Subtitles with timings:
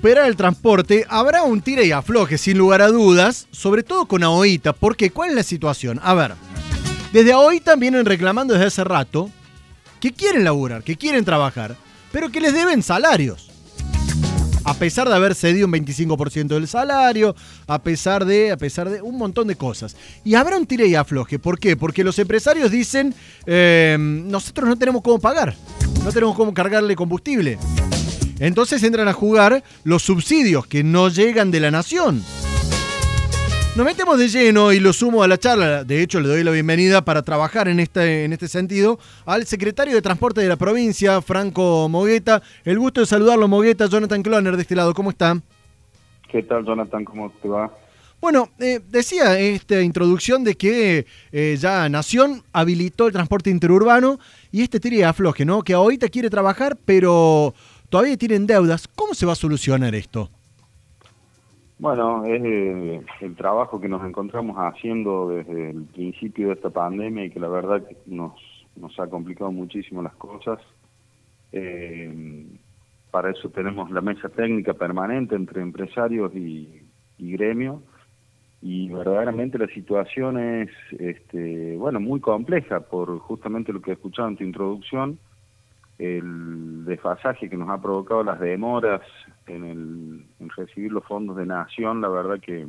[0.00, 4.22] Operar el transporte, habrá un tira y afloje, sin lugar a dudas, sobre todo con
[4.22, 5.98] AOITA, porque ¿cuál es la situación?
[6.04, 6.34] A ver,
[7.12, 9.28] desde AOITA vienen reclamando desde hace rato
[9.98, 11.74] que quieren laburar, que quieren trabajar,
[12.12, 13.50] pero que les deben salarios.
[14.62, 17.34] A pesar de haber cedido un 25% del salario,
[17.66, 19.96] a pesar de, a pesar de un montón de cosas.
[20.22, 21.40] Y habrá un tira y afloje.
[21.40, 21.76] ¿Por qué?
[21.76, 25.56] Porque los empresarios dicen, eh, nosotros no tenemos cómo pagar,
[26.04, 27.58] no tenemos cómo cargarle combustible.
[28.40, 32.22] Entonces entran a jugar los subsidios que no llegan de la nación.
[33.76, 35.84] Nos metemos de lleno y lo sumo a la charla.
[35.84, 39.94] De hecho, le doy la bienvenida para trabajar en este, en este sentido al secretario
[39.94, 42.42] de Transporte de la provincia, Franco Mogueta.
[42.64, 44.94] El gusto de saludarlo, Mogueta, Jonathan Cloner de este lado.
[44.94, 45.40] ¿Cómo está?
[46.28, 47.04] ¿Qué tal, Jonathan?
[47.04, 47.72] ¿Cómo te va?
[48.20, 54.18] Bueno, eh, decía esta introducción de que eh, ya Nación habilitó el transporte interurbano
[54.50, 55.62] y este tira y afloje, ¿no?
[55.62, 57.54] Que ahorita quiere trabajar, pero
[57.88, 58.88] todavía tienen deudas.
[58.88, 60.28] ¿Cómo se va a solucionar esto?
[61.78, 67.24] Bueno, es eh, el trabajo que nos encontramos haciendo desde el principio de esta pandemia
[67.24, 68.32] y que la verdad nos,
[68.74, 70.58] nos ha complicado muchísimo las cosas.
[71.52, 72.46] Eh,
[73.10, 76.82] para eso tenemos la mesa técnica permanente entre empresarios y,
[77.16, 77.82] y gremio
[78.60, 84.28] y verdaderamente la situación es este, bueno muy compleja por justamente lo que he escuchado
[84.28, 85.18] en tu introducción
[85.98, 89.02] el desfasaje que nos ha provocado las demoras
[89.46, 92.68] en, el, en recibir los fondos de nación, la verdad que,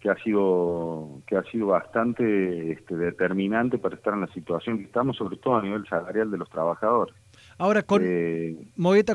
[0.00, 4.84] que ha sido que ha sido bastante este, determinante para estar en la situación que
[4.84, 7.14] estamos, sobre todo a nivel salarial de los trabajadores.
[7.56, 8.66] Ahora, con, eh,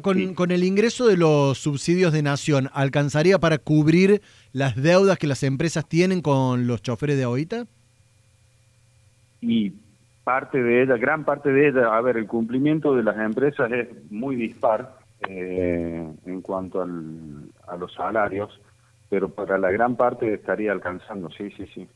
[0.01, 5.27] con, con el ingreso de los subsidios de nación, ¿alcanzaría para cubrir las deudas que
[5.27, 7.65] las empresas tienen con los choferes de ahorita?
[9.41, 9.73] Y
[10.23, 13.87] parte de ella, gran parte de ella, a ver, el cumplimiento de las empresas es
[14.11, 18.59] muy dispar eh, en cuanto al, a los salarios,
[19.09, 21.87] pero para la gran parte estaría alcanzando, sí, sí, sí.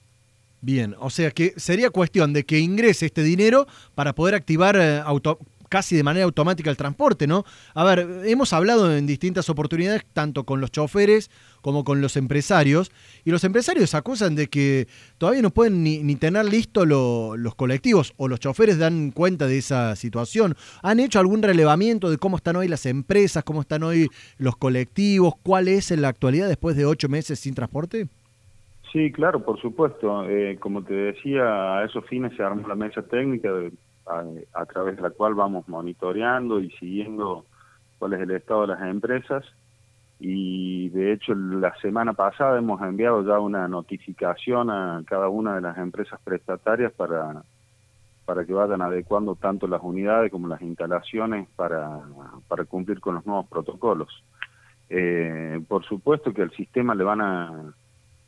[0.61, 5.01] Bien, o sea que sería cuestión de que ingrese este dinero para poder activar eh,
[5.03, 5.37] auto,
[5.73, 7.45] casi de manera automática el transporte, ¿no?
[7.73, 12.91] A ver, hemos hablado en distintas oportunidades, tanto con los choferes como con los empresarios,
[13.25, 18.27] y los empresarios acusan de que todavía no pueden ni, tener listos los colectivos, o
[18.27, 20.53] los choferes dan cuenta de esa situación.
[20.83, 25.33] ¿Han hecho algún relevamiento de cómo están hoy las empresas, cómo están hoy los colectivos,
[25.41, 28.09] cuál es en la actualidad después de ocho meses sin transporte?
[28.91, 30.29] Sí, claro, por supuesto.
[30.29, 33.71] Eh, como te decía, a esos fines se armó la mesa técnica de
[34.05, 37.45] a, través de la cual vamos monitoreando y siguiendo
[37.99, 39.45] cuál es el estado de las empresas.
[40.19, 45.61] Y de hecho la semana pasada hemos enviado ya una notificación a cada una de
[45.61, 47.43] las empresas prestatarias para,
[48.25, 52.01] para que vayan adecuando tanto las unidades como las instalaciones para,
[52.47, 54.23] para cumplir con los nuevos protocolos.
[54.89, 57.73] Eh, por supuesto que al sistema le van a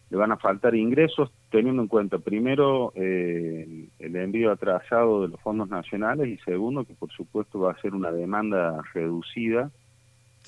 [0.10, 5.42] le van a faltar ingresos, teniendo en cuenta primero eh, el envío atrasado de los
[5.42, 9.72] fondos nacionales y segundo que por supuesto va a ser una demanda reducida,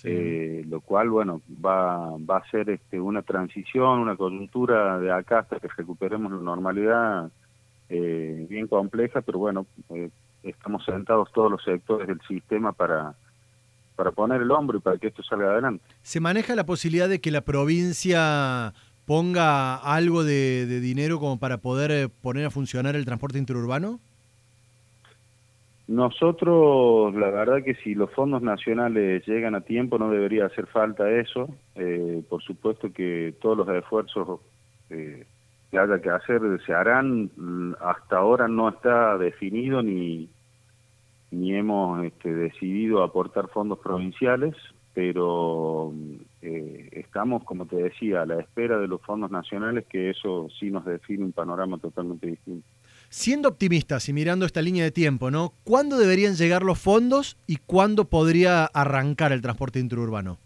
[0.03, 5.39] eh, lo cual bueno va, va a ser este, una transición, una coyuntura de acá
[5.39, 7.31] hasta que recuperemos la normalidad
[7.89, 9.65] eh, bien compleja, pero bueno,
[10.43, 13.15] estamos sentados todos los sectores del sistema para
[13.97, 15.83] para poner el hombro y para que esto salga adelante.
[16.03, 18.73] ¿Se maneja la posibilidad de que la provincia
[19.07, 23.99] ponga algo de, dinero como para poder eh, poner a funcionar el transporte interurbano?
[25.87, 31.09] Nosotros, la verdad que si los fondos nacionales llegan a tiempo no debería hacer falta
[31.09, 31.47] eso.
[31.75, 34.41] Eh, por supuesto que todos los esfuerzos
[34.89, 35.25] eh,
[35.71, 37.31] que haya que hacer se harán.
[37.79, 40.29] Hasta ahora no está definido ni,
[41.31, 44.53] ni hemos este, decidido aportar fondos provinciales
[44.97, 45.93] pero
[46.47, 50.69] eh, estamos, como te decía, a la espera de los fondos nacionales, que eso sí
[50.69, 52.67] nos define un panorama totalmente distinto.
[53.09, 55.53] Siendo optimistas y mirando esta línea de tiempo, ¿no?
[55.63, 60.37] ¿Cuándo deberían llegar los fondos y cuándo podría arrancar el transporte interurbano?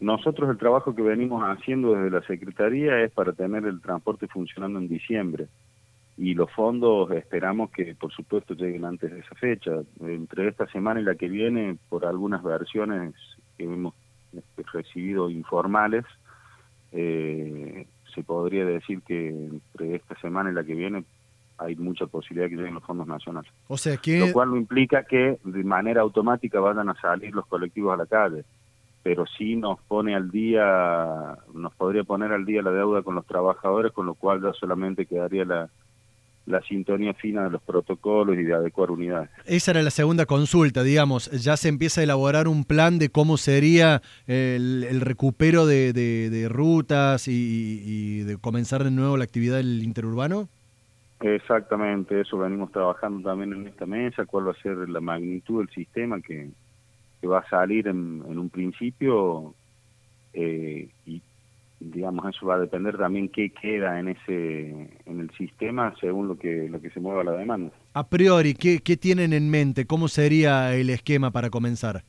[0.00, 4.78] Nosotros el trabajo que venimos haciendo desde la Secretaría es para tener el transporte funcionando
[4.78, 5.48] en diciembre
[6.20, 9.72] y los fondos esperamos que por supuesto lleguen antes de esa fecha.
[10.00, 13.14] Entre esta semana y la que viene, por algunas versiones
[13.56, 13.94] que hemos
[14.36, 16.04] este, recibido informales,
[16.92, 21.04] eh, se podría decir que entre esta semana y la que viene
[21.58, 23.50] hay mucha posibilidad de que lleguen los fondos nacionales.
[23.68, 24.18] O sea que...
[24.18, 28.06] Lo cual no implica que de manera automática vayan a salir los colectivos a la
[28.06, 28.44] calle,
[29.02, 33.26] pero sí nos pone al día, nos podría poner al día la deuda con los
[33.26, 35.70] trabajadores, con lo cual ya solamente quedaría la
[36.50, 39.30] la sintonía fina de los protocolos y de adecuar unidades.
[39.46, 43.36] Esa era la segunda consulta, digamos, ya se empieza a elaborar un plan de cómo
[43.36, 50.48] sería el, recupero de, rutas y, de comenzar de nuevo la actividad del interurbano.
[51.20, 55.74] Exactamente, eso venimos trabajando también en esta mesa, cuál va a ser la magnitud del
[55.74, 56.50] sistema que,
[57.26, 59.54] va a salir en, un principio
[60.32, 61.20] eh, y
[61.80, 66.38] digamos eso va a depender también qué queda en ese en el sistema según lo
[66.38, 67.72] que lo que se mueva la demanda.
[67.94, 69.86] A priori, ¿qué, qué tienen en mente?
[69.86, 72.04] ¿Cómo sería el esquema para comenzar?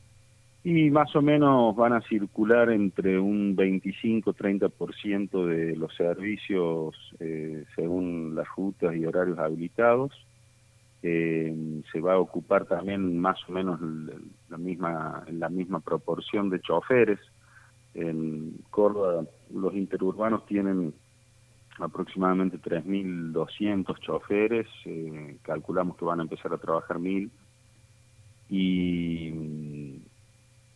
[0.64, 8.36] Y más o menos van a circular entre un 25-30% de los servicios eh, según
[8.36, 10.12] las rutas y horarios habilitados.
[11.02, 13.80] Eh, se va a ocupar también más o menos
[14.48, 17.18] la misma, la misma proporción de choferes.
[17.94, 20.94] En Córdoba los interurbanos tienen
[21.78, 27.30] aproximadamente 3.200 choferes, eh, calculamos que van a empezar a trabajar 1.000
[28.48, 30.02] y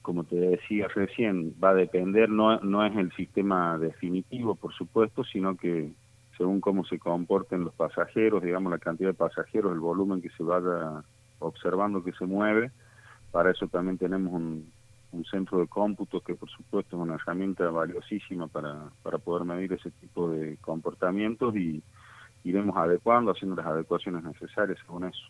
[0.02, 5.24] como te decía recién, va a depender, no, no es el sistema definitivo por supuesto,
[5.24, 5.92] sino que
[6.36, 10.42] según cómo se comporten los pasajeros, digamos la cantidad de pasajeros, el volumen que se
[10.42, 11.02] vaya
[11.38, 12.70] observando que se mueve,
[13.32, 14.70] para eso también tenemos un,
[15.16, 19.72] un centro de cómputo que por supuesto es una herramienta valiosísima para, para poder medir
[19.72, 21.82] ese tipo de comportamientos y
[22.44, 25.22] iremos adecuando, haciendo las adecuaciones necesarias según eso.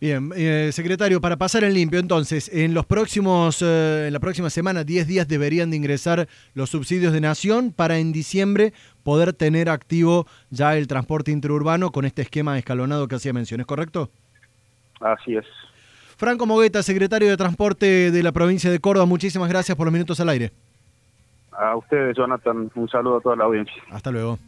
[0.00, 4.50] Bien, eh, secretario, para pasar en limpio, entonces, en los próximos, eh, en la próxima
[4.50, 8.72] semana, 10 días deberían de ingresar los subsidios de Nación para en diciembre
[9.02, 13.66] poder tener activo ya el transporte interurbano con este esquema escalonado que hacía mención, ¿es
[13.66, 14.10] correcto?
[15.00, 15.46] Así es.
[16.16, 20.20] Franco Mogueta, secretario de Transporte de la provincia de Córdoba, muchísimas gracias por los minutos
[20.20, 20.52] al aire.
[21.52, 23.82] A ustedes, Jonathan, un saludo a toda la audiencia.
[23.90, 24.38] Hasta luego.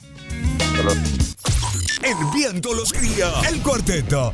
[2.03, 4.33] El viento los cría, el cuarteto.